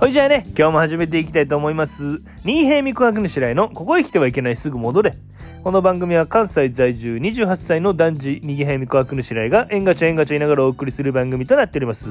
[0.00, 2.22] ほいじゃあね、今日も始めていきたいと思います。
[2.42, 5.14] 新平未琥珀の白井のここへ来てはいけないすぐ戻れ。
[5.62, 12.08] この番組は関西在住28歳の男児、新平未琥珀の白井が縁ガチャ縁ガチャ言いながらお送りする番組となっております。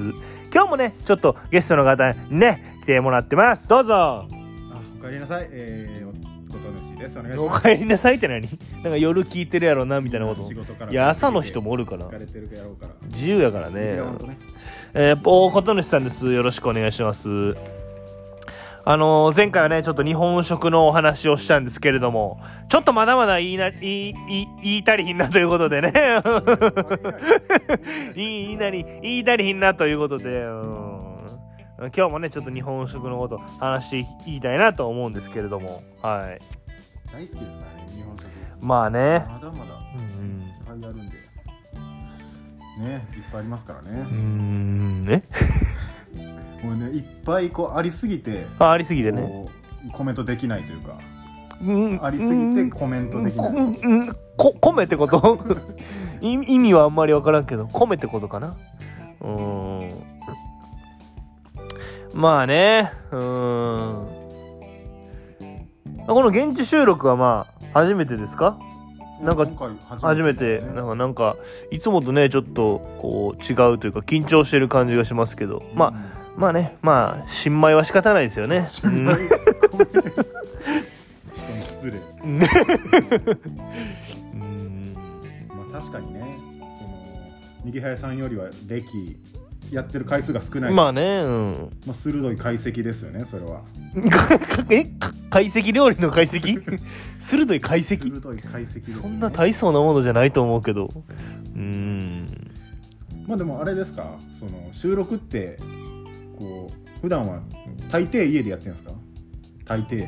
[0.53, 3.67] 今日もね、ちょっとゲストの方にね、来てもらってます。
[3.67, 4.27] どうぞあ、
[5.01, 5.47] お帰りなさい。
[5.49, 7.17] えー、おこと主です。
[7.17, 7.63] お願いしおます。
[7.63, 8.47] 帰りなさいって何？
[8.83, 10.53] なんか夜聞いてるやろな、みたいなこと仕。
[10.53, 10.91] 事から。
[10.91, 12.19] いや、朝の人もおるから疲。
[12.19, 12.93] れてるやろうから。
[13.07, 13.99] 自由やからいねね。
[14.93, 16.31] えー、大琴主さんです。
[16.31, 17.78] よろしくお願いします。
[18.85, 25.91] あのー前回はね、ちょっと日本食のお話をしたんですけれども、ちょっとまだまだ言いな、言い、言い、言い足りひんなということでね。
[28.15, 30.99] 言いなり、言い足りひんなということで、うん
[31.95, 34.05] 今日もね、ちょっと日本食のこと話してい
[34.39, 36.41] きたいなと思うんですけれども、はい。
[37.11, 38.27] 大好きですからね、日本食。
[38.59, 39.23] まあね。
[39.25, 41.15] まだまだうんいっぱいあるんで。
[42.79, 43.91] ね、いっぱいありますからね。
[43.91, 45.23] ーん、ね。
[46.63, 48.45] もうね、いっぱいこうありすぎて。
[48.59, 49.47] あ、ありすぎてね。
[49.93, 50.93] コメントできないというか。
[51.61, 53.51] うんありすぎてコメントできない。
[53.53, 54.13] こうん。
[54.37, 55.39] こ米ってこと？
[56.21, 58.55] 意意味はあんまり分からんけど米ってことかな？
[59.21, 59.89] うーん。
[62.13, 64.07] まあねうーん。
[66.07, 68.57] この現地収録はまあ初めてですか？
[69.21, 69.45] なんか
[70.01, 71.35] 初めてなんかなんか
[71.71, 75.61] いつもとねちょっとこう違うというか緊張してる感じがしますけど。
[75.75, 79.13] まあまあねまあ新米は仕方ないですよね新米
[81.61, 81.97] 失礼。
[82.23, 82.35] うんう
[84.43, 84.93] ん
[85.49, 86.63] まあ確かにね、そ
[87.65, 89.17] の逃げ早さんよりは歴
[89.71, 90.73] やってる回数が少ない。
[90.73, 93.61] まあねうんまあ鋭い解析ですよね、それは。
[94.69, 96.61] えか解析料理の解析？
[97.19, 98.11] 鋭い解析？
[98.11, 98.93] 鋭い解析ね。
[99.01, 102.27] そんな大層なものじゃないと思うけどうーん
[103.27, 105.57] まあでもあれですか、その収録って
[106.39, 107.41] こう普段は
[107.91, 108.93] 大抵家でやってるんですか？
[109.65, 110.07] 大抵。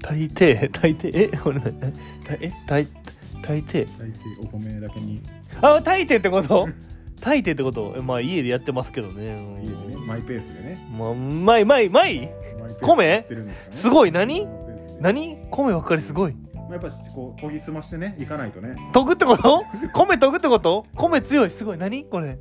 [0.00, 0.70] 大抵？
[0.70, 1.10] 大抵？
[1.14, 1.36] え？
[1.36, 1.72] これね
[2.24, 2.52] 大え？
[2.68, 2.86] 大
[3.42, 3.86] 大抵？
[3.98, 5.22] 大抵お米だけに。
[5.60, 6.68] あ大抵ってこと？
[7.20, 7.94] 大抵ってこと？
[7.96, 9.36] えまあ家でやってますけどね。
[9.62, 10.88] 家でねマイペースでね。
[10.96, 12.18] まあまいまいまい？
[12.20, 13.52] マイペースで米？
[13.70, 14.12] すごい。
[14.12, 14.46] 何？
[15.00, 15.38] 何？
[15.50, 16.02] 米ばっかり？
[16.02, 16.32] すごい。
[16.54, 18.74] まあやっぱこう研ぎ澄ましてねいかないとね。
[18.92, 19.64] 研ぐってこと？
[19.92, 20.86] 米研ぐってこと？
[20.96, 21.50] 米強い？
[21.50, 21.78] すごい。
[21.78, 22.04] 何？
[22.04, 22.38] これ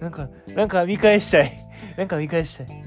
[0.00, 1.52] なんかなんか見返したい。
[1.96, 2.66] なんか見返したい。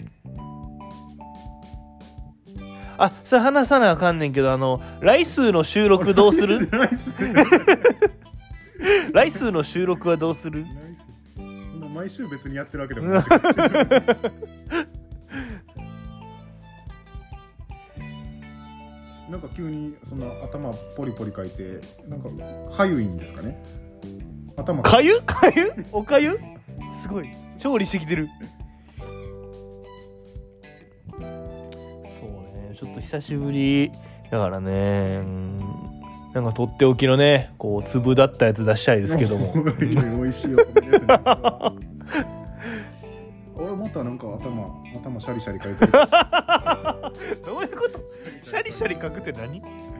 [2.97, 6.69] あそれ話さなあかんねんけどあの来数の収録どうする？
[9.13, 10.66] 来数 の収録はどうする？
[11.94, 13.23] 毎週別にやってるわけでもない。
[13.23, 13.29] し。
[19.29, 22.29] なんか急にそんな頭ポリポリかいてなんか
[22.75, 23.57] かゆいんですかね？
[24.57, 24.81] 頭。
[24.84, 25.19] かゆ？
[25.22, 25.73] かゆ？
[25.91, 26.40] おかゆ？
[27.02, 27.30] すごい。
[27.59, 28.30] 調理してきてる。
[31.12, 32.76] そうね。
[32.80, 33.92] ちょっと久しぶり
[34.31, 35.22] だからね。
[35.26, 35.59] うん。
[36.34, 39.53] なんかとっておきのねこう粒だったやつ出したいですけども。
[39.80, 41.08] 美味しいお米ですね
[43.56, 45.92] 俺またなんか頭頭シャリシャリかいてる。
[47.46, 48.00] どういうこと？
[48.42, 49.59] シャリシャリかくって何？
[49.59, 49.93] うん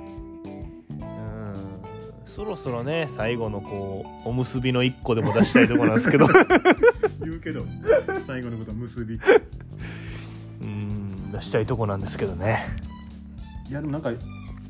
[2.36, 6.28] そろそろね最後のこうおむすびの一個でも出したいところなんですけど。
[7.22, 7.64] 言うけど
[8.26, 9.20] 最後のこと結び。
[10.62, 12.66] うん出したいとこなんですけどね。
[13.70, 14.12] いやでもなんか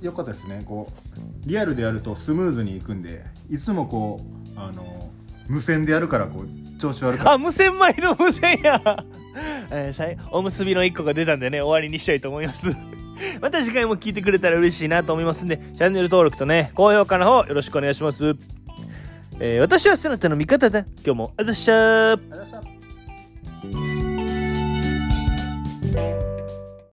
[0.01, 0.62] 良かったですね。
[0.66, 4.19] こうリアルでやるとスムーズにいくんでいつもこ
[4.56, 5.09] うあの
[5.47, 8.81] 無線でやるからこう調子悪かっあ無洗米の無洗や、
[9.72, 12.75] えーさいおむすびの一個が出たんでね終わりにしたいと思います
[13.41, 18.35] また次回も聞いてくれたら嬉しいなと思いますんでチャンネル登録とね高評価の方よろしくお願いします。
[19.40, 20.79] えー私はそなたの味方だ。
[21.03, 22.19] 今日もあざっしゃー。
[22.31, 22.82] あざいました